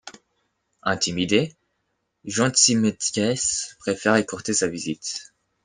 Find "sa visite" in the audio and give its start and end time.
4.51-5.31